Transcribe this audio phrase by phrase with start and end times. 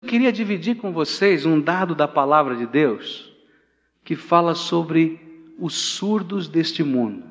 [0.00, 3.32] Eu queria dividir com vocês um dado da palavra de Deus
[4.04, 5.20] que fala sobre
[5.58, 7.24] os surdos deste mundo.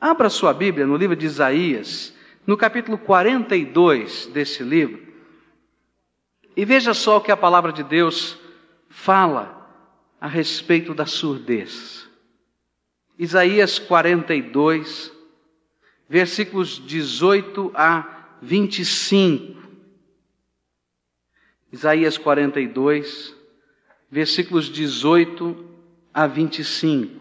[0.00, 2.12] Abra sua Bíblia no livro de Isaías,
[2.44, 5.00] no capítulo 42 desse livro,
[6.56, 8.36] e veja só o que a palavra de Deus
[8.88, 9.70] fala
[10.20, 12.08] a respeito da surdez.
[13.16, 15.12] Isaías 42,
[16.08, 19.63] versículos 18 a 25.
[21.74, 23.34] Isaías 42,
[24.08, 25.56] versículos 18
[26.14, 27.20] a 25.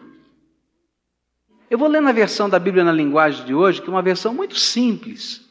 [1.71, 4.31] Eu vou ler na versão da Bíblia na linguagem de hoje, que é uma versão
[4.31, 5.49] muito simples,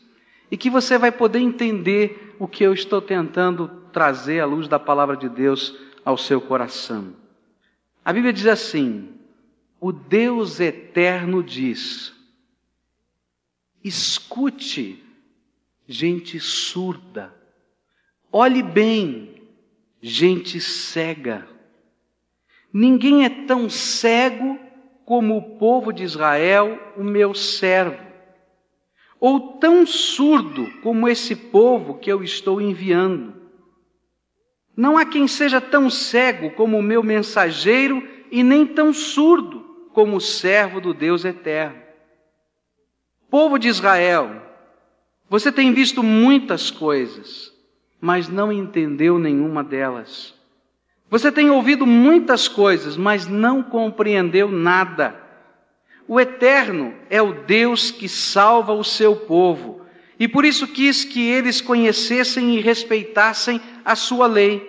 [0.52, 4.78] e que você vai poder entender o que eu estou tentando trazer à luz da
[4.78, 7.12] palavra de Deus ao seu coração.
[8.05, 9.08] A Bíblia diz assim:
[9.80, 12.14] O Deus eterno diz:
[13.82, 15.02] Escute,
[15.88, 17.41] gente surda.
[18.34, 19.34] Olhe bem,
[20.00, 21.46] gente cega.
[22.72, 24.58] Ninguém é tão cego
[25.05, 28.03] como o povo de Israel, o meu servo,
[29.20, 33.34] ou tão surdo como esse povo que eu estou enviando.
[34.75, 39.60] Não há quem seja tão cego como o meu mensageiro e nem tão surdo
[39.92, 41.83] como o servo do Deus eterno.
[43.28, 44.41] Povo de Israel,
[45.28, 47.52] você tem visto muitas coisas,
[48.03, 50.34] mas não entendeu nenhuma delas.
[51.08, 55.14] Você tem ouvido muitas coisas, mas não compreendeu nada.
[56.09, 59.83] O Eterno é o Deus que salva o seu povo,
[60.19, 64.69] e por isso quis que eles conhecessem e respeitassem a sua lei.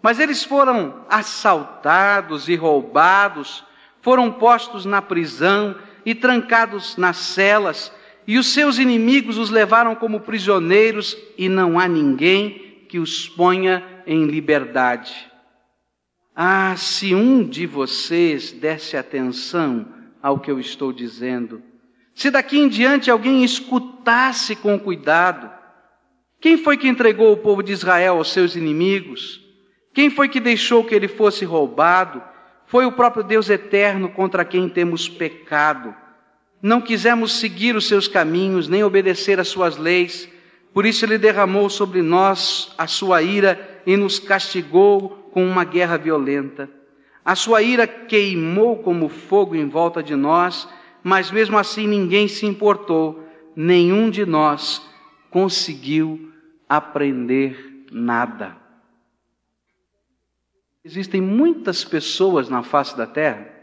[0.00, 3.62] Mas eles foram assaltados e roubados,
[4.00, 5.76] foram postos na prisão
[6.06, 7.92] e trancados nas celas,
[8.26, 13.84] e os seus inimigos os levaram como prisioneiros, e não há ninguém que os ponha
[14.06, 15.30] em liberdade.
[16.34, 19.86] Ah, se um de vocês desse atenção
[20.20, 21.62] ao que eu estou dizendo,
[22.14, 25.50] se daqui em diante alguém escutasse com cuidado,
[26.40, 29.40] quem foi que entregou o povo de Israel aos seus inimigos?
[29.94, 32.22] Quem foi que deixou que ele fosse roubado?
[32.66, 35.94] Foi o próprio Deus eterno contra quem temos pecado
[36.62, 40.28] não quisemos seguir os seus caminhos, nem obedecer às suas leis,
[40.72, 45.96] por isso ele derramou sobre nós a sua ira e nos castigou com uma guerra
[45.96, 46.68] violenta.
[47.24, 50.68] A sua ira queimou como fogo em volta de nós,
[51.02, 54.86] mas mesmo assim ninguém se importou, nenhum de nós
[55.30, 56.32] conseguiu
[56.68, 58.56] aprender nada.
[60.84, 63.55] Existem muitas pessoas na face da terra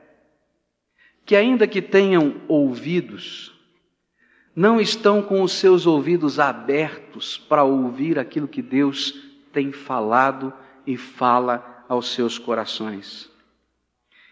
[1.26, 3.54] que, ainda que tenham ouvidos,
[4.56, 9.14] não estão com os seus ouvidos abertos para ouvir aquilo que Deus
[9.52, 10.54] tem falado
[10.86, 13.30] e fala aos seus corações.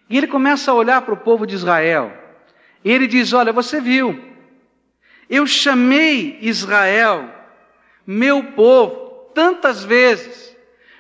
[0.10, 2.12] E ele começa a olhar para o povo de Israel.
[2.84, 4.20] E ele diz: Olha, você viu,
[5.30, 7.34] eu chamei Israel,
[8.06, 10.56] meu povo, tantas vezes,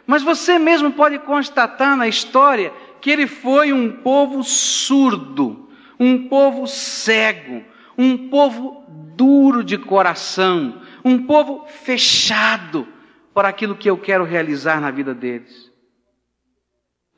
[0.07, 5.69] mas você mesmo pode constatar na história que ele foi um povo surdo,
[6.01, 7.63] um povo cego,
[7.95, 8.83] um povo
[9.15, 12.87] duro de coração, um povo fechado
[13.35, 15.71] para aquilo que eu quero realizar na vida deles.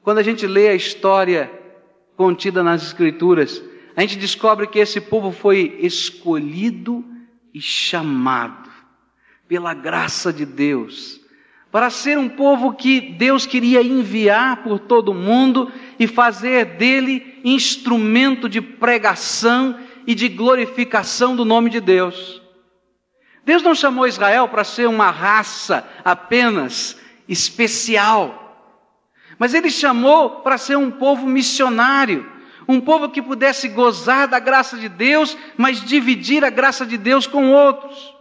[0.02, 1.50] Quando a gente lê a história
[2.18, 3.64] contida nas Escrituras,
[3.96, 7.06] a gente descobre que esse povo foi escolhido
[7.54, 8.70] e chamado
[9.48, 11.23] pela graça de Deus
[11.74, 17.42] para ser um povo que Deus queria enviar por todo o mundo e fazer dele
[17.44, 22.44] instrumento de pregação e de glorificação do nome de Deus.
[23.44, 26.96] Deus não chamou Israel para ser uma raça apenas
[27.28, 28.80] especial,
[29.40, 32.32] mas ele chamou para ser um povo missionário,
[32.68, 37.26] um povo que pudesse gozar da graça de Deus, mas dividir a graça de Deus
[37.26, 38.13] com outros.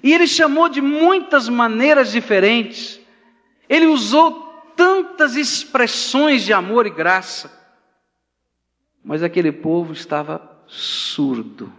[0.00, 3.00] E ele chamou de muitas maneiras diferentes.
[3.68, 4.42] Ele usou
[4.76, 7.50] tantas expressões de amor e graça.
[9.04, 11.72] Mas aquele povo estava surdo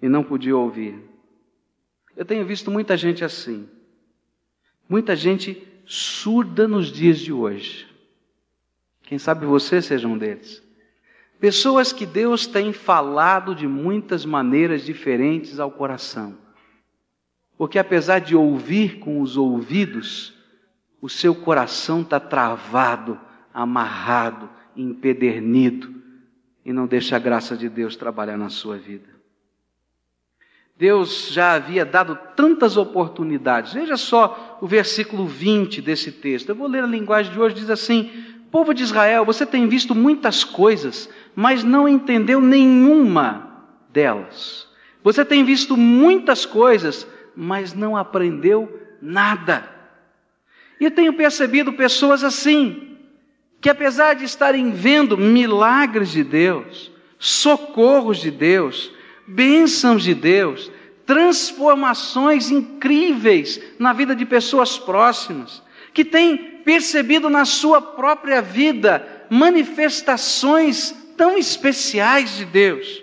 [0.00, 1.02] e não podia ouvir.
[2.16, 3.68] Eu tenho visto muita gente assim.
[4.88, 7.86] Muita gente surda nos dias de hoje.
[9.02, 10.62] Quem sabe você seja um deles.
[11.38, 16.36] Pessoas que Deus tem falado de muitas maneiras diferentes ao coração
[17.60, 20.32] porque apesar de ouvir com os ouvidos,
[20.98, 23.20] o seu coração está travado,
[23.52, 25.94] amarrado, empedernido
[26.64, 29.10] e não deixa a graça de Deus trabalhar na sua vida.
[30.74, 33.74] Deus já havia dado tantas oportunidades.
[33.74, 36.48] Veja só o versículo 20 desse texto.
[36.48, 38.10] Eu vou ler a linguagem de hoje, diz assim:
[38.50, 44.66] Povo de Israel, você tem visto muitas coisas, mas não entendeu nenhuma delas.
[45.04, 49.68] Você tem visto muitas coisas, mas não aprendeu nada.
[50.80, 52.96] E eu tenho percebido pessoas assim,
[53.60, 58.90] que apesar de estarem vendo milagres de Deus, socorros de Deus,
[59.26, 60.70] bênçãos de Deus,
[61.04, 65.62] transformações incríveis na vida de pessoas próximas,
[65.92, 73.02] que têm percebido na sua própria vida manifestações tão especiais de Deus.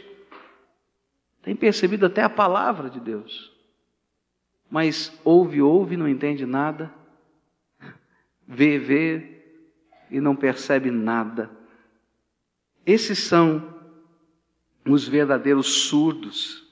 [1.43, 3.56] Tem percebido até a palavra de Deus.
[4.69, 6.93] Mas ouve, ouve, não entende nada.
[8.47, 9.41] Vê, vê
[10.09, 11.49] e não percebe nada.
[12.85, 13.75] Esses são
[14.85, 16.65] os verdadeiros surdos.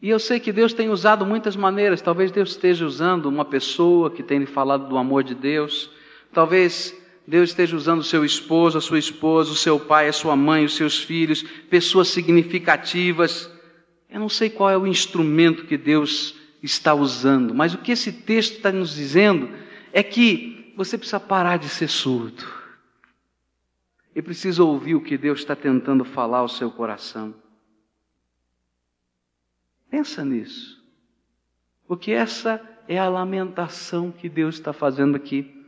[0.00, 2.00] E eu sei que Deus tem usado muitas maneiras.
[2.00, 5.90] Talvez Deus esteja usando uma pessoa que tem lhe falado do amor de Deus.
[6.32, 6.92] Talvez
[7.26, 10.74] Deus esteja usando seu esposo, a sua esposa, o seu pai, a sua mãe, os
[10.74, 13.48] seus filhos, pessoas significativas.
[14.12, 18.12] Eu não sei qual é o instrumento que Deus está usando, mas o que esse
[18.12, 19.48] texto está nos dizendo
[19.90, 22.44] é que você precisa parar de ser surdo
[24.14, 27.34] e precisa ouvir o que Deus está tentando falar ao seu coração.
[29.90, 30.78] Pensa nisso,
[31.88, 35.58] porque essa é a lamentação que Deus está fazendo aqui.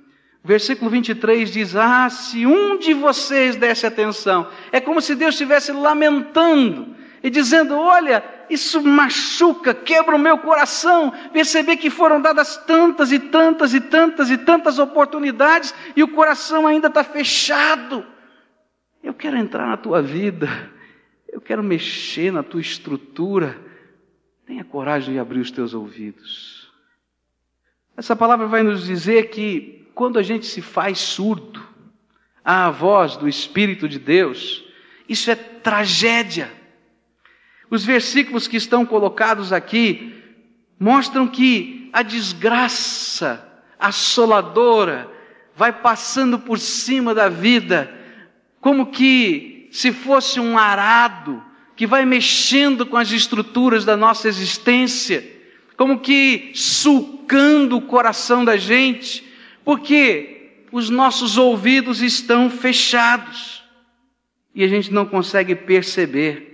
[0.43, 4.51] Versículo 23 diz: Ah, se um de vocês desse atenção.
[4.71, 11.13] É como se Deus estivesse lamentando e dizendo: Olha, isso machuca, quebra o meu coração.
[11.33, 16.67] Perceber que foram dadas tantas e tantas e tantas e tantas oportunidades e o coração
[16.67, 18.05] ainda está fechado.
[19.03, 20.49] Eu quero entrar na tua vida,
[21.31, 23.59] eu quero mexer na tua estrutura.
[24.47, 26.73] Tenha coragem de abrir os teus ouvidos.
[27.97, 31.63] Essa palavra vai nos dizer que quando a gente se faz surdo
[32.45, 34.65] à voz do Espírito de Deus,
[35.09, 36.51] isso é tragédia.
[37.75, 40.15] Os versículos que estão colocados aqui
[40.79, 43.45] mostram que a desgraça
[43.77, 45.11] assoladora
[45.57, 47.93] vai passando por cima da vida
[48.61, 51.43] como que se fosse um arado
[51.75, 55.29] que vai mexendo com as estruturas da nossa existência,
[55.77, 59.25] como que sulcando o coração da gente,
[59.65, 63.65] porque os nossos ouvidos estão fechados
[64.55, 66.54] e a gente não consegue perceber.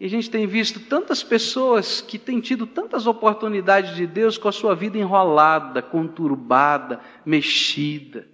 [0.00, 4.48] E a gente tem visto tantas pessoas que têm tido tantas oportunidades de Deus com
[4.48, 8.28] a sua vida enrolada, conturbada, mexida.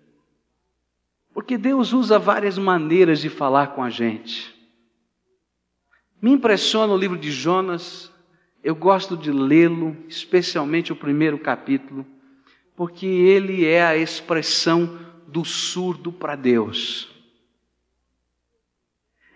[1.33, 4.55] Porque Deus usa várias maneiras de falar com a gente.
[6.21, 8.13] Me impressiona o livro de Jonas,
[8.63, 12.07] eu gosto de lê-lo, especialmente o primeiro capítulo,
[12.77, 17.14] porque ele é a expressão do surdo para Deus.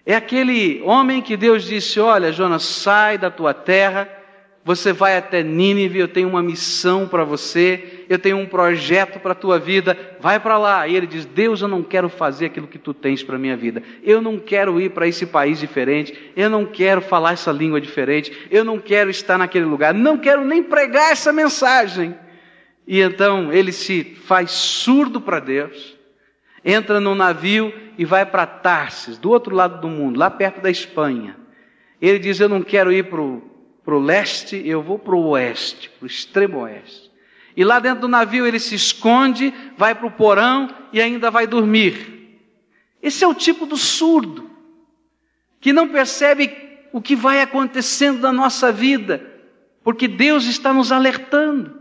[0.09, 4.09] É aquele homem que Deus disse: Olha, Jonas, sai da tua terra,
[4.65, 9.33] você vai até Nínive, eu tenho uma missão para você, eu tenho um projeto para
[9.33, 10.89] a tua vida, vai para lá.
[10.89, 13.55] E ele diz: Deus, eu não quero fazer aquilo que tu tens para a minha
[13.55, 13.83] vida.
[14.03, 18.33] Eu não quero ir para esse país diferente, eu não quero falar essa língua diferente,
[18.51, 22.15] eu não quero estar naquele lugar, não quero nem pregar essa mensagem.
[22.87, 25.99] E então ele se faz surdo para Deus,
[26.65, 30.71] entra no navio e vai para Tarsis, do outro lado do mundo, lá perto da
[30.71, 31.37] Espanha.
[32.01, 36.05] Ele diz: Eu não quero ir para o leste, eu vou para o oeste, para
[36.05, 37.11] o extremo oeste.
[37.57, 41.45] E lá dentro do navio ele se esconde, vai para o porão e ainda vai
[41.45, 42.39] dormir.
[43.03, 44.49] Esse é o tipo do surdo,
[45.61, 49.29] que não percebe o que vai acontecendo na nossa vida,
[49.83, 51.78] porque Deus está nos alertando.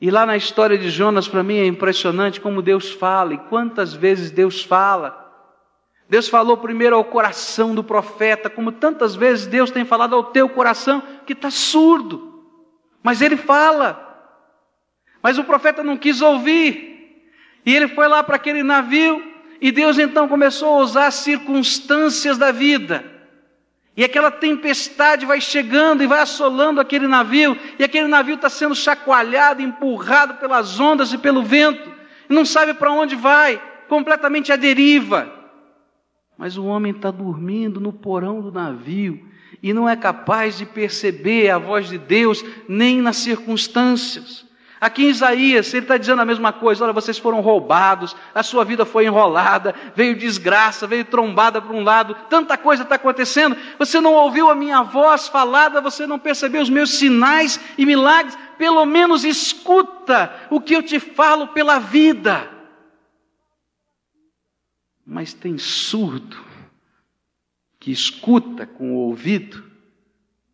[0.00, 3.92] E lá na história de Jonas, para mim é impressionante como Deus fala e quantas
[3.94, 5.26] vezes Deus fala.
[6.08, 10.48] Deus falou primeiro ao coração do profeta, como tantas vezes Deus tem falado ao teu
[10.48, 12.44] coração que está surdo.
[13.02, 14.04] Mas ele fala.
[15.22, 16.88] Mas o profeta não quis ouvir.
[17.66, 19.22] E ele foi lá para aquele navio,
[19.60, 23.17] e Deus então começou a usar as circunstâncias da vida.
[23.98, 28.72] E aquela tempestade vai chegando e vai assolando aquele navio, e aquele navio está sendo
[28.72, 31.90] chacoalhado, empurrado pelas ondas e pelo vento,
[32.30, 35.28] e não sabe para onde vai, completamente à deriva.
[36.38, 39.20] Mas o homem está dormindo no porão do navio
[39.60, 44.46] e não é capaz de perceber a voz de Deus nem nas circunstâncias.
[44.80, 48.64] Aqui em Isaías, ele está dizendo a mesma coisa: olha, vocês foram roubados, a sua
[48.64, 54.00] vida foi enrolada, veio desgraça, veio trombada para um lado, tanta coisa está acontecendo, você
[54.00, 58.86] não ouviu a minha voz falada, você não percebeu os meus sinais e milagres, pelo
[58.86, 62.48] menos escuta o que eu te falo pela vida.
[65.04, 66.36] Mas tem surdo
[67.80, 69.64] que escuta com o ouvido,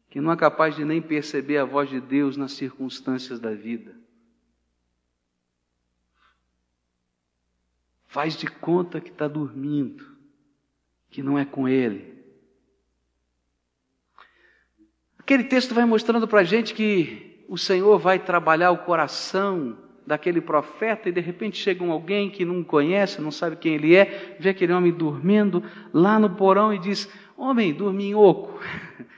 [0.09, 4.04] que não é capaz de nem perceber a voz de Deus nas circunstâncias da vida.
[8.15, 10.07] Faz de conta que está dormindo,
[11.11, 12.15] que não é com Ele.
[15.19, 20.41] Aquele texto vai mostrando para a gente que o Senhor vai trabalhar o coração daquele
[20.41, 24.37] profeta e de repente chega um alguém que não conhece, não sabe quem ele é,
[24.39, 28.61] vê aquele homem dormindo lá no porão e diz: Homem, dorminhoco,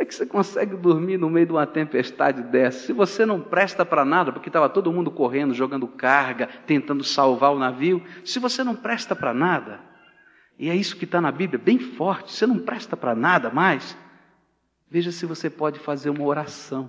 [0.00, 2.86] como é que você consegue dormir no meio de uma tempestade dessa?
[2.86, 7.52] Se você não presta para nada, porque estava todo mundo correndo, jogando carga, tentando salvar
[7.52, 9.78] o navio, se você não presta para nada,
[10.58, 13.94] e é isso que está na Bíblia, bem forte, você não presta para nada mais,
[14.90, 16.88] veja se você pode fazer uma oração.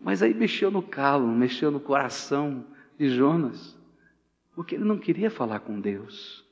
[0.00, 3.76] Mas aí mexeu no calo, mexeu no coração de Jonas,
[4.54, 6.44] porque ele não queria falar com Deus,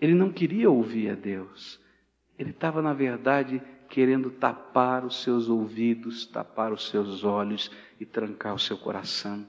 [0.00, 1.78] ele não queria ouvir a Deus,
[2.38, 3.60] ele estava, na verdade,
[3.94, 7.70] querendo tapar os seus ouvidos, tapar os seus olhos
[8.00, 9.46] e trancar o seu coração.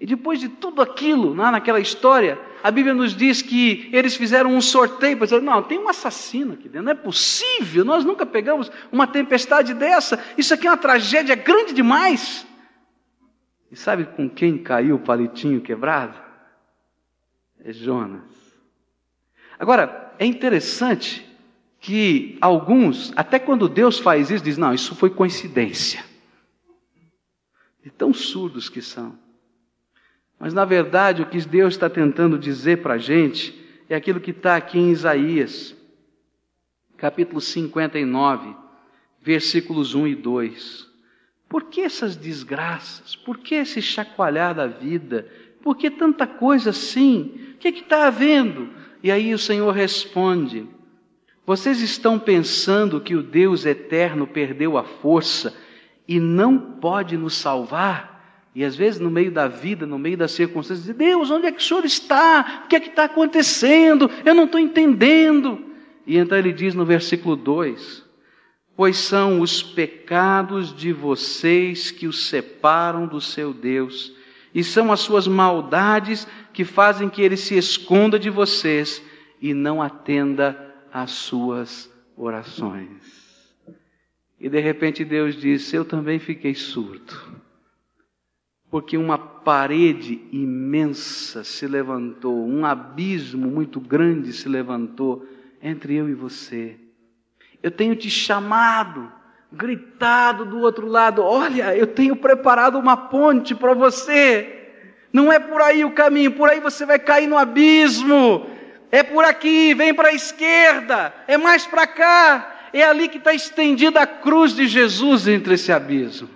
[0.00, 4.54] E depois de tudo aquilo, lá naquela história, a Bíblia nos diz que eles fizeram
[4.54, 8.24] um sorteio para dizer: não, tem um assassino aqui dentro, não é possível, nós nunca
[8.24, 12.46] pegamos uma tempestade dessa, isso aqui é uma tragédia grande demais.
[13.72, 16.16] E sabe com quem caiu o palitinho quebrado?
[17.58, 18.22] É Jonas.
[19.58, 21.26] Agora, é interessante
[21.86, 26.04] que alguns, até quando Deus faz isso, diz: não, isso foi coincidência.
[27.84, 29.16] E tão surdos que são.
[30.36, 33.54] Mas na verdade, o que Deus está tentando dizer para a gente
[33.88, 35.76] é aquilo que está aqui em Isaías,
[36.96, 38.56] capítulo 59,
[39.22, 40.90] versículos 1 e 2.
[41.48, 43.14] Por que essas desgraças?
[43.14, 45.30] Por que esse chacoalhar da vida?
[45.62, 47.54] Por que tanta coisa assim?
[47.54, 48.70] O que está havendo?
[49.04, 50.68] E aí o Senhor responde:
[51.46, 55.56] vocês estão pensando que o Deus eterno perdeu a força
[56.08, 58.16] e não pode nos salvar?
[58.52, 61.62] E às vezes, no meio da vida, no meio das circunstâncias, Deus, onde é que
[61.62, 62.62] o Senhor está?
[62.64, 64.10] O que é que está acontecendo?
[64.24, 65.66] Eu não estou entendendo.
[66.04, 68.04] E então ele diz no versículo 2:
[68.74, 74.12] Pois são os pecados de vocês que os separam do seu Deus,
[74.52, 79.00] e são as suas maldades que fazem que ele se esconda de vocês
[79.40, 83.26] e não atenda as suas orações.
[84.38, 87.14] E de repente Deus disse: Eu também fiquei surdo,
[88.70, 95.26] porque uma parede imensa se levantou, um abismo muito grande se levantou
[95.62, 96.76] entre eu e você.
[97.62, 99.10] Eu tenho te chamado,
[99.50, 104.52] gritado do outro lado: Olha, eu tenho preparado uma ponte para você.
[105.12, 108.46] Não é por aí o caminho, por aí você vai cair no abismo.
[108.90, 113.34] É por aqui, vem para a esquerda, é mais para cá, é ali que está
[113.34, 116.28] estendida a cruz de Jesus entre esse abismo.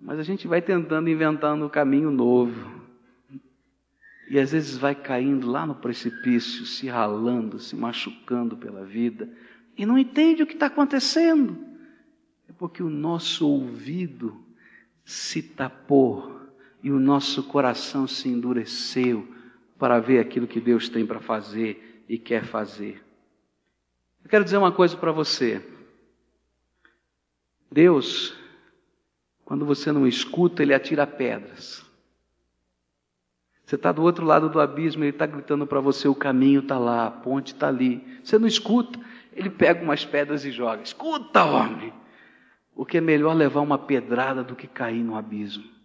[0.00, 2.76] Mas a gente vai tentando, inventando um caminho novo.
[4.28, 9.28] E às vezes vai caindo lá no precipício, se ralando, se machucando pela vida,
[9.76, 11.58] e não entende o que está acontecendo.
[12.48, 14.44] É porque o nosso ouvido
[15.04, 16.40] se tapou
[16.82, 19.35] e o nosso coração se endureceu
[19.78, 23.04] para ver aquilo que Deus tem para fazer e quer fazer.
[24.24, 25.64] Eu quero dizer uma coisa para você.
[27.70, 28.36] Deus,
[29.44, 31.84] quando você não escuta, Ele atira pedras.
[33.64, 36.78] Você está do outro lado do abismo, Ele está gritando para você: o caminho está
[36.78, 38.20] lá, a ponte está ali.
[38.22, 38.98] Você não escuta,
[39.32, 40.82] Ele pega umas pedras e joga.
[40.82, 41.92] Escuta, homem!
[42.74, 45.75] O que é melhor levar uma pedrada do que cair no abismo.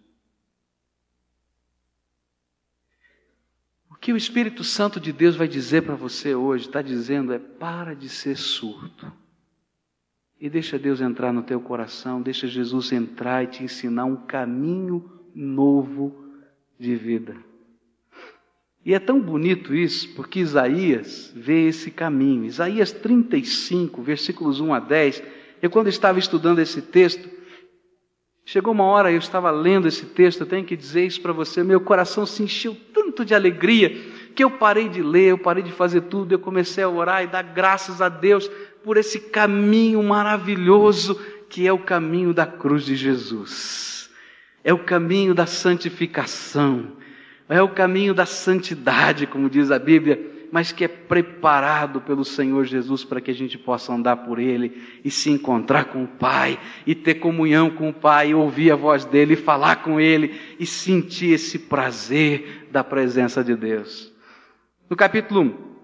[4.01, 7.95] Que o Espírito Santo de Deus vai dizer para você hoje, está dizendo é para
[7.95, 9.13] de ser surdo.
[10.39, 15.07] E deixa Deus entrar no teu coração, deixa Jesus entrar e te ensinar um caminho
[15.35, 16.25] novo
[16.79, 17.37] de vida.
[18.83, 22.45] E é tão bonito isso, porque Isaías vê esse caminho.
[22.45, 25.23] Isaías 35, versículos 1 a 10.
[25.61, 27.29] Eu, quando estava estudando esse texto,
[28.51, 31.63] chegou uma hora, eu estava lendo esse texto, eu tenho que dizer isso para você,
[31.63, 33.97] meu coração se encheu tanto de alegria
[34.35, 37.27] que eu parei de ler, eu parei de fazer tudo, eu comecei a orar e
[37.27, 38.51] dar graças a Deus
[38.83, 41.17] por esse caminho maravilhoso
[41.47, 44.09] que é o caminho da cruz de Jesus,
[44.65, 46.91] é o caminho da santificação,
[47.47, 52.65] é o caminho da santidade, como diz a Bíblia, mas que é preparado pelo Senhor
[52.65, 56.59] Jesus para que a gente possa andar por Ele e se encontrar com o Pai,
[56.85, 61.33] e ter comunhão com o Pai, ouvir a voz dEle, falar com Ele, e sentir
[61.33, 64.11] esse prazer da presença de Deus.
[64.89, 65.79] No capítulo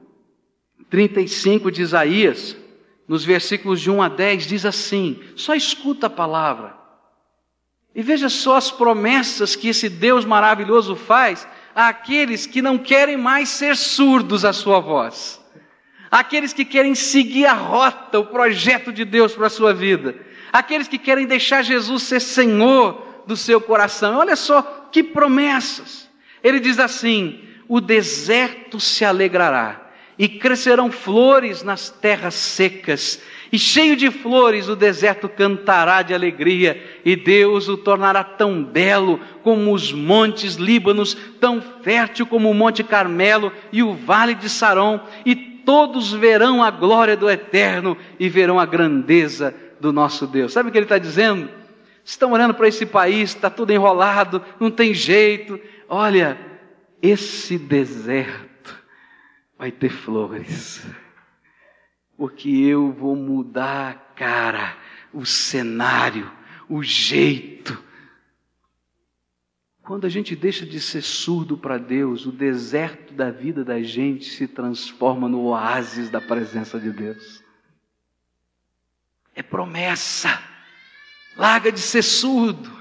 [0.90, 2.58] 35 de Isaías,
[3.08, 6.76] nos versículos de 1 a 10, diz assim: só escuta a palavra.
[7.96, 11.48] E veja só as promessas que esse Deus maravilhoso faz
[11.78, 15.40] àqueles que não querem mais ser surdos à sua voz,
[16.10, 20.16] àqueles que querem seguir a rota, o projeto de Deus para a sua vida,
[20.52, 24.18] aqueles que querem deixar Jesus ser Senhor do seu coração.
[24.18, 26.10] Olha só que promessas.
[26.44, 33.96] Ele diz assim: o deserto se alegrará e crescerão flores nas terras secas, e cheio
[33.96, 39.92] de flores o deserto cantará de alegria, e Deus o tornará tão belo como os
[39.92, 46.14] montes Líbanos, tão fértil como o Monte Carmelo e o Vale de Saron, e todos
[46.14, 50.54] verão a glória do Eterno e verão a grandeza do nosso Deus.
[50.54, 51.50] Sabe o que ele está dizendo?
[52.04, 55.60] Estão olhando para esse país, está tudo enrolado, não tem jeito.
[55.90, 56.38] Olha,
[57.02, 58.48] esse deserto
[59.60, 60.86] vai ter flores,
[62.18, 64.76] porque eu vou mudar a cara,
[65.14, 66.30] o cenário,
[66.68, 67.82] o jeito.
[69.84, 74.26] Quando a gente deixa de ser surdo para Deus, o deserto da vida da gente
[74.26, 77.44] se transforma no oásis da presença de Deus.
[79.36, 80.42] É promessa.
[81.38, 82.76] Larga de ser surdo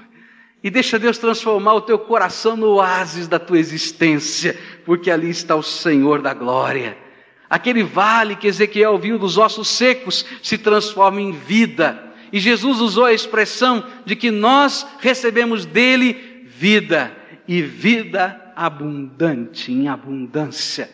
[0.63, 5.55] e deixa Deus transformar o teu coração no oásis da tua existência, porque ali está
[5.55, 7.06] o Senhor da glória.
[7.49, 12.03] Aquele vale que Ezequiel viu dos ossos secos se transforma em vida.
[12.31, 17.15] E Jesus usou a expressão de que nós recebemos dele vida
[17.47, 20.89] e vida abundante, em abundância.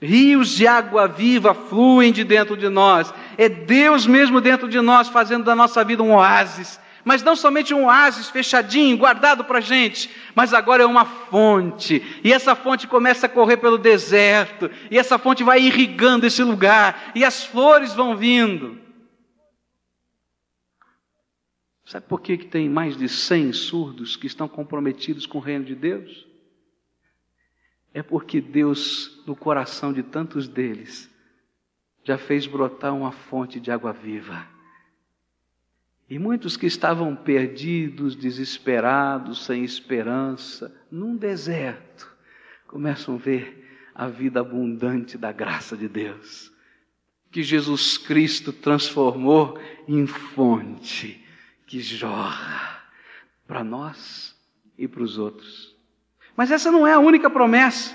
[0.00, 3.12] Rios de água viva fluem de dentro de nós.
[3.36, 7.72] É Deus mesmo dentro de nós fazendo da nossa vida um oásis mas não somente
[7.72, 12.88] um oásis fechadinho, guardado para a gente, mas agora é uma fonte, e essa fonte
[12.88, 17.94] começa a correr pelo deserto, e essa fonte vai irrigando esse lugar, e as flores
[17.94, 18.80] vão vindo.
[21.84, 25.64] Sabe por que, que tem mais de cem surdos que estão comprometidos com o reino
[25.64, 26.26] de Deus?
[27.94, 31.08] É porque Deus, no coração de tantos deles,
[32.02, 34.55] já fez brotar uma fonte de água viva
[36.08, 42.08] e muitos que estavam perdidos, desesperados, sem esperança, num deserto,
[42.68, 43.64] começam a ver
[43.94, 46.52] a vida abundante da graça de Deus,
[47.30, 51.24] que Jesus Cristo transformou em fonte
[51.66, 52.82] que jorra
[53.46, 54.34] para nós
[54.78, 55.74] e para os outros.
[56.36, 57.94] Mas essa não é a única promessa.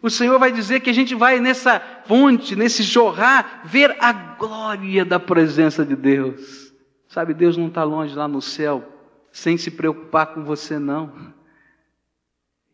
[0.00, 5.04] O Senhor vai dizer que a gente vai nessa fonte, nesse jorrar, ver a glória
[5.04, 6.65] da presença de Deus.
[7.16, 8.86] Sabe, Deus não está longe lá no céu,
[9.32, 11.32] sem se preocupar com você, não.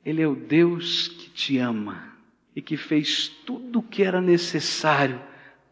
[0.05, 2.13] Ele é o Deus que te ama
[2.57, 5.23] e que fez tudo o que era necessário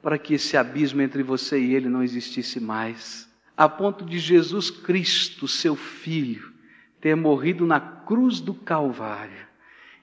[0.00, 3.28] para que esse abismo entre você e Ele não existisse mais.
[3.56, 6.52] A ponto de Jesus Cristo, seu Filho,
[7.00, 9.48] ter morrido na cruz do Calvário.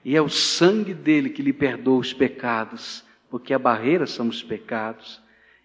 [0.04, 4.42] E é o sangue dele que lhe perdoa os pecados, porque a barreira são os
[4.42, 5.22] pecados.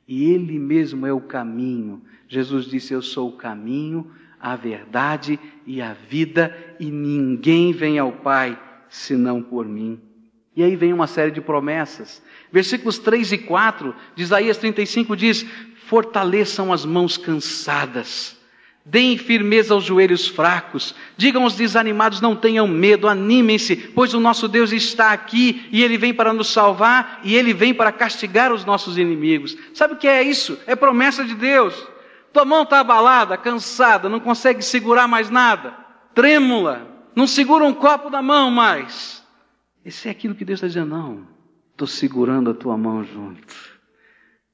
[0.07, 2.01] E Ele mesmo é o caminho.
[2.27, 8.11] Jesus disse: Eu sou o caminho, a verdade e a vida, e ninguém vem ao
[8.11, 9.99] Pai senão por mim.
[10.55, 12.21] E aí vem uma série de promessas.
[12.51, 15.45] Versículos 3 e 4 de Isaías 35 diz:
[15.87, 18.42] Fortaleçam as mãos cansadas
[18.85, 20.93] Deem firmeza aos joelhos fracos.
[21.15, 25.97] Digam aos desanimados: não tenham medo, animem-se, pois o nosso Deus está aqui e ele
[25.97, 29.57] vem para nos salvar e ele vem para castigar os nossos inimigos.
[29.73, 30.59] Sabe o que é isso?
[30.67, 31.87] É promessa de Deus.
[32.33, 35.77] Tua mão está abalada, cansada, não consegue segurar mais nada,
[36.15, 39.23] trêmula, não segura um copo da mão mais.
[39.85, 41.27] Isso é aquilo que Deus está dizendo: não,
[41.71, 43.55] estou segurando a tua mão junto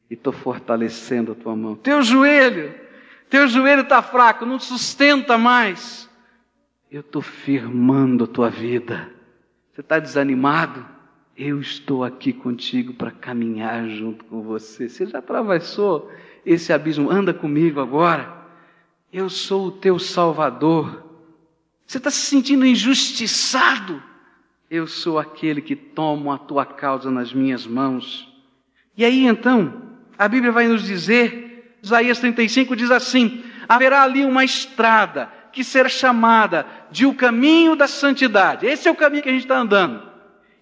[0.07, 1.75] e estou fortalecendo a tua mão.
[1.75, 2.88] Teu joelho
[3.29, 6.09] teu joelho está fraco, não sustenta mais.
[6.91, 9.11] Eu estou firmando a tua vida.
[9.71, 10.85] Você está desanimado?
[11.37, 14.89] Eu estou aqui contigo para caminhar junto com você.
[14.89, 16.11] Você já atravessou
[16.45, 17.09] esse abismo?
[17.09, 18.35] Anda comigo agora.
[19.13, 21.03] Eu sou o teu Salvador.
[21.85, 24.01] Você está se sentindo injustiçado?
[24.69, 28.27] Eu sou aquele que toma a tua causa nas minhas mãos.
[28.97, 29.81] E aí então,
[30.17, 31.48] a Bíblia vai nos dizer
[31.81, 37.87] Isaías 35 diz assim: haverá ali uma estrada que será chamada de o caminho da
[37.87, 38.65] santidade.
[38.65, 40.01] Esse é o caminho que a gente está andando.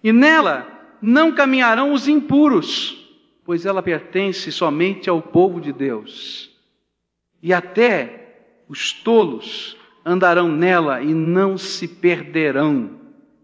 [0.02, 0.66] E nela
[1.00, 2.96] não caminharão os impuros,
[3.44, 6.50] pois ela pertence somente ao povo de Deus.
[7.42, 8.18] E até
[8.68, 12.98] os tolos andarão nela e não se perderão.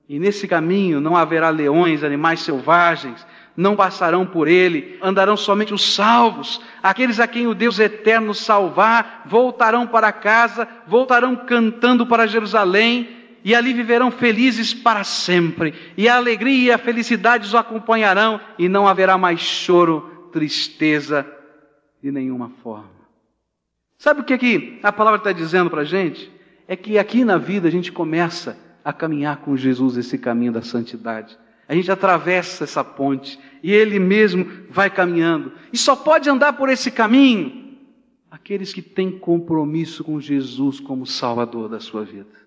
[0.08, 5.94] E nesse caminho não haverá leões, animais selvagens, não passarão por ele, andarão somente os
[5.94, 13.08] salvos, aqueles a quem o Deus eterno salvar, voltarão para casa, voltarão cantando para Jerusalém,
[13.44, 18.68] e ali viverão felizes para sempre, e a alegria e a felicidade os acompanharão, e
[18.68, 21.26] não haverá mais choro, tristeza
[22.02, 22.90] de nenhuma forma.
[23.98, 26.30] Sabe o que, que a palavra está dizendo para a gente?
[26.66, 30.60] É que aqui na vida a gente começa a caminhar com Jesus esse caminho da
[30.60, 31.38] santidade.
[31.68, 35.52] A gente atravessa essa ponte e ele mesmo vai caminhando.
[35.72, 37.64] E só pode andar por esse caminho
[38.30, 42.44] aqueles que têm compromisso com Jesus como Salvador da sua vida.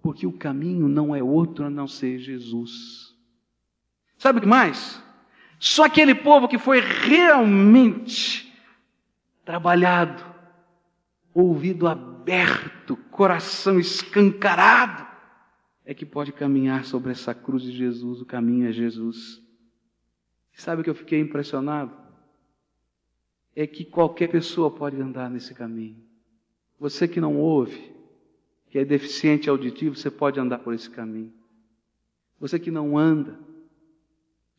[0.00, 3.14] Porque o caminho não é outro a não ser Jesus.
[4.16, 5.02] Sabe o que mais?
[5.58, 8.52] Só aquele povo que foi realmente
[9.44, 10.24] trabalhado,
[11.34, 15.07] ouvido aberto, coração escancarado,
[15.88, 19.42] é que pode caminhar sobre essa cruz de Jesus, o caminho é Jesus.
[20.52, 21.90] Sabe o que eu fiquei impressionado?
[23.56, 25.96] É que qualquer pessoa pode andar nesse caminho.
[26.78, 27.90] Você que não ouve,
[28.68, 31.32] que é deficiente auditivo, você pode andar por esse caminho.
[32.38, 33.40] Você que não anda,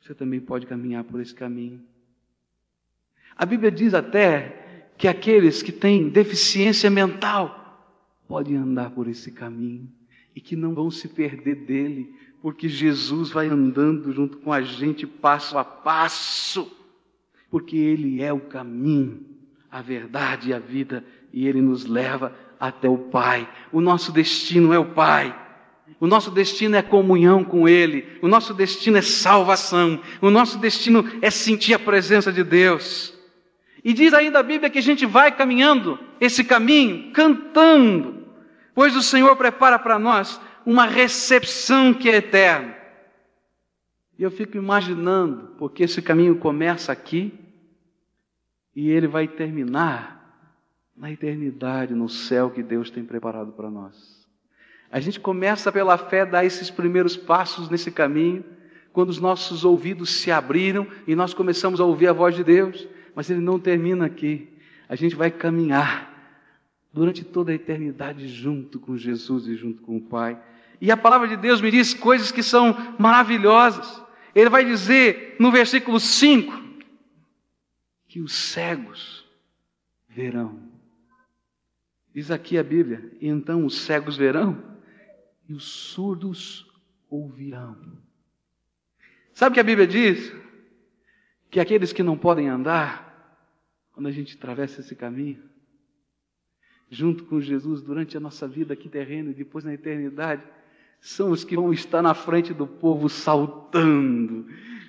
[0.01, 1.79] você também pode caminhar por esse caminho.
[3.35, 7.87] A Bíblia diz até que aqueles que têm deficiência mental
[8.27, 9.98] podem andar por esse caminho
[10.35, 15.05] e que não vão se perder dele, porque Jesus vai andando junto com a gente
[15.05, 16.71] passo a passo,
[17.49, 19.25] porque ele é o caminho,
[19.69, 23.49] a verdade e a vida, e ele nos leva até o Pai.
[23.71, 25.35] O nosso destino é o Pai.
[25.99, 28.05] O nosso destino é comunhão com Ele.
[28.21, 29.99] O nosso destino é salvação.
[30.21, 33.13] O nosso destino é sentir a presença de Deus.
[33.83, 38.18] E diz ainda a Bíblia que a gente vai caminhando esse caminho, cantando,
[38.79, 42.73] pois o Senhor prepara para nós uma recepção que é eterna.
[44.17, 47.37] E eu fico imaginando, porque esse caminho começa aqui
[48.73, 50.33] e ele vai terminar
[50.95, 54.25] na eternidade, no céu que Deus tem preparado para nós.
[54.89, 58.45] A gente começa pela fé dar esses primeiros passos nesse caminho,
[58.93, 62.87] quando os nossos ouvidos se abriram e nós começamos a ouvir a voz de Deus,
[63.13, 64.47] mas ele não termina aqui.
[64.87, 66.18] A gente vai caminhar
[66.91, 70.41] durante toda a eternidade junto com Jesus e junto com o Pai.
[70.82, 74.04] E a palavra de Deus me diz coisas que são maravilhosas.
[74.34, 76.69] Ele vai dizer no versículo 5
[78.08, 79.25] que os cegos
[80.08, 80.60] verão.
[82.13, 84.63] Diz aqui a Bíblia: e então os cegos verão
[85.47, 86.65] e os surdos
[87.10, 87.78] ouvirão.
[89.34, 90.34] Sabe o que a Bíblia diz?
[91.49, 93.41] Que aqueles que não podem andar,
[93.91, 95.41] quando a gente atravessa esse caminho,
[96.89, 100.43] junto com Jesus durante a nossa vida aqui terrena e depois na eternidade,
[100.99, 104.47] são os que vão estar na frente do povo saltando,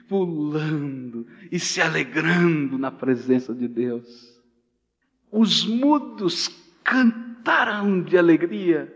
[0.09, 4.41] pulando e se alegrando na presença de Deus.
[5.31, 6.49] Os mudos
[6.83, 8.93] cantarão de alegria,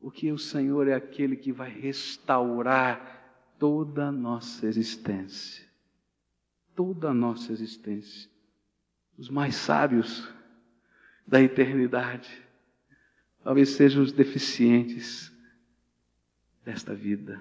[0.00, 3.16] porque o Senhor é aquele que vai restaurar
[3.58, 5.66] toda a nossa existência.
[6.76, 8.30] Toda a nossa existência.
[9.16, 10.32] Os mais sábios
[11.28, 12.30] da eternidade.
[13.44, 15.30] Talvez sejam os deficientes
[16.64, 17.40] desta vida.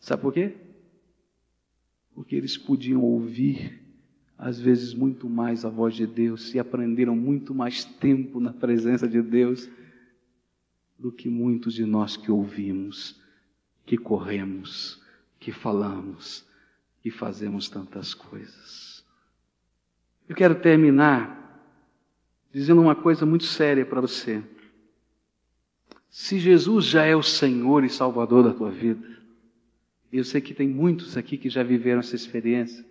[0.00, 0.54] Sabe por quê?
[2.14, 3.80] Porque eles podiam ouvir,
[4.36, 9.08] às vezes, muito mais a voz de Deus e aprenderam muito mais tempo na presença
[9.08, 9.70] de Deus
[10.98, 13.20] do que muitos de nós que ouvimos,
[13.86, 15.00] que corremos,
[15.38, 16.44] que falamos
[17.04, 19.04] e fazemos tantas coisas.
[20.28, 21.43] Eu quero terminar
[22.54, 24.40] dizendo uma coisa muito séria para você.
[26.08, 29.04] Se Jesus já é o Senhor e Salvador da tua vida,
[30.12, 32.86] e eu sei que tem muitos aqui que já viveram essa experiência,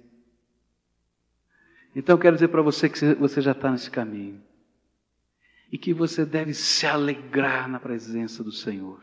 [1.95, 4.41] então quero dizer para você que você já está nesse caminho
[5.71, 9.01] e que você deve se alegrar na presença do Senhor,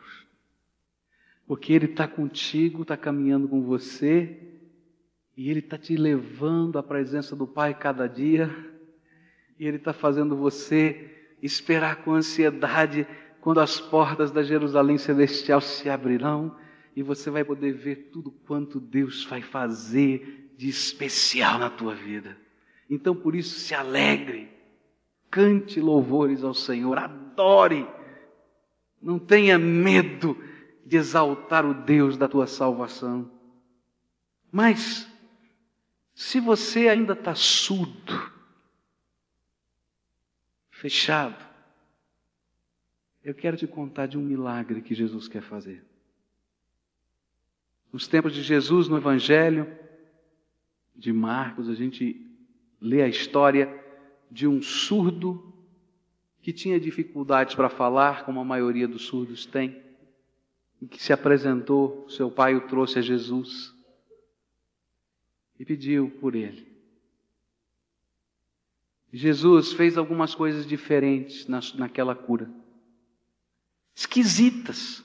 [1.47, 4.37] porque Ele está contigo, está caminhando com você
[5.35, 8.70] e Ele está te levando à presença do Pai cada dia
[9.61, 11.07] e Ele está fazendo você
[11.39, 13.05] esperar com ansiedade
[13.41, 16.57] quando as portas da Jerusalém Celestial se abrirão
[16.95, 22.35] e você vai poder ver tudo quanto Deus vai fazer de especial na tua vida.
[22.89, 24.49] Então por isso se alegre,
[25.29, 27.87] Cante louvores ao Senhor, adore.
[28.99, 30.35] Não tenha medo
[30.83, 33.29] de exaltar o Deus da tua salvação.
[34.51, 35.07] Mas,
[36.15, 38.40] se você ainda está surdo,
[40.81, 41.37] fechado,
[43.23, 45.85] eu quero te contar de um milagre que Jesus quer fazer.
[47.93, 49.71] Nos tempos de Jesus, no Evangelho
[50.95, 52.25] de Marcos, a gente
[52.81, 53.71] lê a história
[54.31, 55.53] de um surdo
[56.41, 59.79] que tinha dificuldades para falar, como a maioria dos surdos tem,
[60.81, 63.71] e que se apresentou, seu pai o trouxe a Jesus
[65.59, 66.70] e pediu por ele.
[69.11, 72.49] Jesus fez algumas coisas diferentes na, naquela cura,
[73.93, 75.03] esquisitas.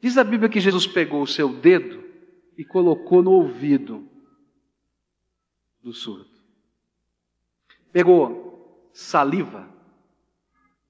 [0.00, 2.04] Diz a Bíblia que Jesus pegou o seu dedo
[2.56, 4.08] e colocou no ouvido
[5.82, 6.30] do surdo.
[7.90, 9.68] Pegou saliva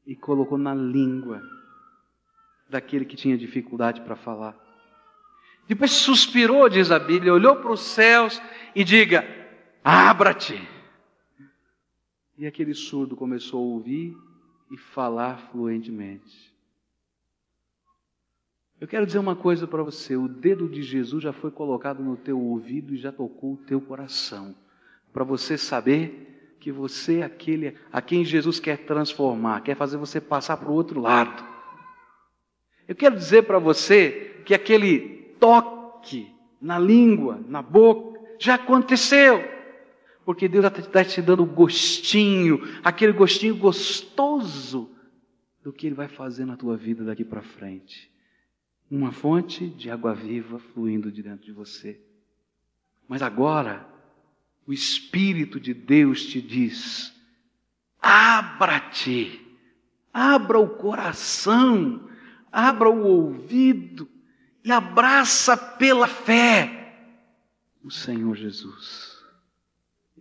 [0.06, 1.42] e colocou na língua
[2.68, 4.56] daquele que tinha dificuldade para falar.
[5.66, 8.40] Depois suspirou, diz a Bíblia, olhou para os céus
[8.74, 9.26] e diga:
[9.82, 10.77] Abra-te.
[12.38, 14.16] E aquele surdo começou a ouvir
[14.70, 16.54] e falar fluentemente.
[18.80, 22.16] Eu quero dizer uma coisa para você: o dedo de Jesus já foi colocado no
[22.16, 24.54] teu ouvido e já tocou o teu coração,
[25.12, 30.20] para você saber que você é aquele a quem Jesus quer transformar, quer fazer você
[30.20, 31.44] passar para o outro lado.
[32.86, 39.57] Eu quero dizer para você que aquele toque na língua, na boca, já aconteceu.
[40.28, 44.94] Porque Deus está te dando gostinho, aquele gostinho gostoso
[45.62, 48.12] do que Ele vai fazer na tua vida daqui para frente.
[48.90, 51.98] Uma fonte de água viva fluindo de dentro de você.
[53.08, 53.88] Mas agora,
[54.66, 57.10] o Espírito de Deus te diz:
[57.98, 59.40] abra-te,
[60.12, 62.06] abra o coração,
[62.52, 64.06] abra o ouvido
[64.62, 66.92] e abraça pela fé
[67.82, 69.17] o Senhor Jesus.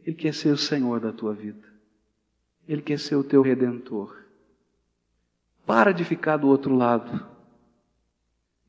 [0.05, 1.67] Ele quer ser o Senhor da tua vida.
[2.67, 4.23] Ele quer ser o teu redentor.
[5.65, 7.25] Para de ficar do outro lado.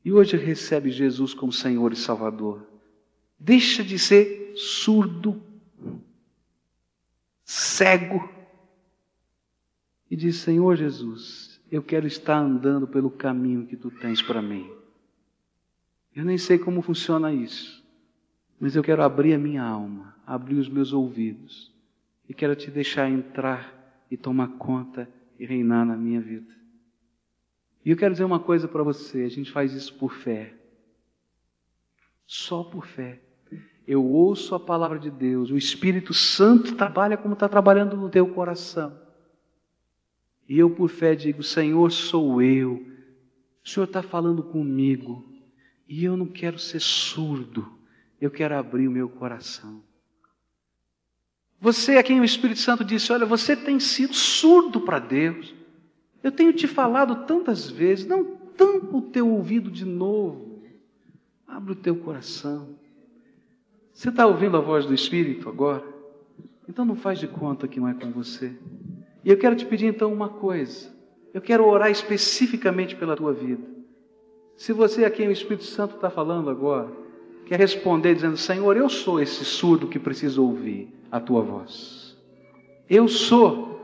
[0.03, 2.65] E hoje recebe Jesus como Senhor e Salvador.
[3.37, 5.41] Deixa de ser surdo,
[7.43, 8.29] cego.
[10.09, 14.69] E diz: Senhor Jesus, eu quero estar andando pelo caminho que tu tens para mim.
[16.15, 17.78] Eu nem sei como funciona isso,
[18.59, 21.73] mas eu quero abrir a minha alma abrir os meus ouvidos
[22.27, 26.53] e quero te deixar entrar e tomar conta e reinar na minha vida.
[27.83, 30.53] E eu quero dizer uma coisa para você: a gente faz isso por fé.
[32.27, 33.19] Só por fé.
[33.87, 38.27] Eu ouço a palavra de Deus, o Espírito Santo trabalha como está trabalhando no teu
[38.27, 38.95] coração.
[40.47, 42.85] E eu, por fé, digo: Senhor, sou eu.
[43.65, 45.27] O Senhor está falando comigo.
[45.87, 47.78] E eu não quero ser surdo.
[48.19, 49.81] Eu quero abrir o meu coração.
[51.61, 55.53] Você a quem o Espírito Santo disse: Olha, você tem sido surdo para Deus.
[56.23, 58.23] Eu tenho te falado tantas vezes, não
[58.57, 60.61] tampa o teu ouvido de novo.
[61.47, 62.75] Abre o teu coração.
[63.93, 65.83] Você está ouvindo a voz do Espírito agora?
[66.67, 68.53] Então não faz de conta que não é com você.
[69.23, 70.89] E eu quero te pedir então uma coisa.
[71.33, 73.63] Eu quero orar especificamente pela tua vida.
[74.55, 76.91] Se você a quem o Espírito Santo está falando agora,
[77.45, 82.17] quer responder dizendo: Senhor, eu sou esse surdo que precisa ouvir a tua voz.
[82.89, 83.79] Eu sou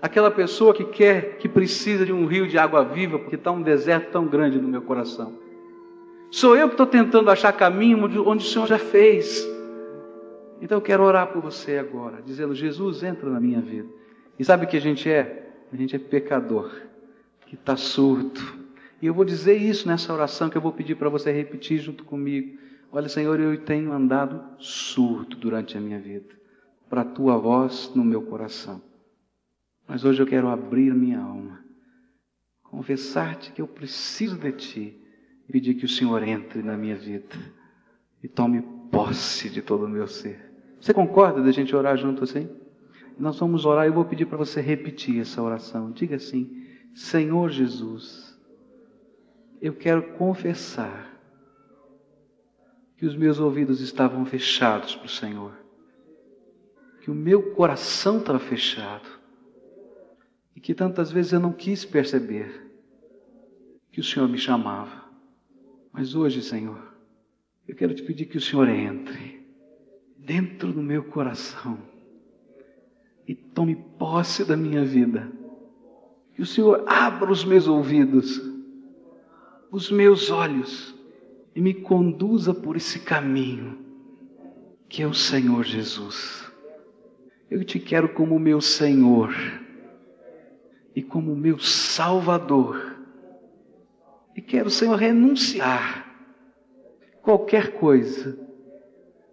[0.00, 3.62] aquela pessoa que quer, que precisa de um rio de água viva, porque está um
[3.62, 5.38] deserto tão grande no meu coração.
[6.30, 9.46] Sou eu que estou tentando achar caminho onde o Senhor já fez.
[10.60, 13.88] Então eu quero orar por você agora, dizendo: Jesus, entra na minha vida.
[14.38, 15.50] E sabe o que a gente é?
[15.72, 16.70] A gente é pecador,
[17.46, 18.61] que está surdo.
[19.02, 22.04] E eu vou dizer isso nessa oração que eu vou pedir para você repetir junto
[22.04, 22.56] comigo.
[22.92, 26.32] Olha, Senhor, eu tenho andado surdo durante a minha vida,
[26.88, 28.80] para a tua voz no meu coração.
[29.88, 31.64] Mas hoje eu quero abrir minha alma,
[32.62, 35.02] confessar-te que eu preciso de ti
[35.48, 37.36] e pedir que o Senhor entre na minha vida
[38.22, 38.62] e tome
[38.92, 40.52] posse de todo o meu ser.
[40.80, 42.48] Você concorda da gente orar junto assim?
[43.18, 45.90] Nós vamos orar e eu vou pedir para você repetir essa oração.
[45.90, 48.31] Diga assim: Senhor Jesus,
[49.62, 51.16] eu quero confessar
[52.96, 55.52] que os meus ouvidos estavam fechados para o Senhor,
[57.00, 59.08] que o meu coração estava fechado
[60.56, 62.72] e que tantas vezes eu não quis perceber
[63.92, 65.04] que o Senhor me chamava.
[65.92, 66.82] Mas hoje, Senhor,
[67.68, 69.46] eu quero te pedir que o Senhor entre
[70.18, 71.78] dentro do meu coração
[73.28, 75.30] e tome posse da minha vida.
[76.34, 78.51] Que o Senhor abra os meus ouvidos,
[79.72, 80.94] os meus olhos
[81.56, 83.78] e me conduza por esse caminho
[84.86, 86.46] que é o Senhor Jesus.
[87.50, 89.34] Eu te quero como meu Senhor
[90.94, 92.98] e como meu Salvador.
[94.36, 96.06] E quero, Senhor, renunciar
[97.22, 98.38] qualquer coisa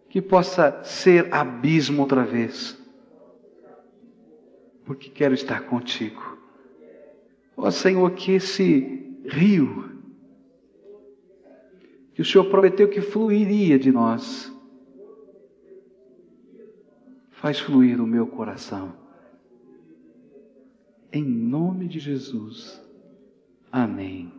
[0.10, 2.82] que possa ser abismo outra vez,
[4.86, 6.38] porque quero estar contigo.
[7.58, 9.89] Ó Senhor, que esse rio
[12.20, 14.54] que o Senhor prometeu que fluiria de nós,
[17.32, 18.94] faz fluir o meu coração.
[21.14, 22.86] Em nome de Jesus.
[23.72, 24.39] Amém.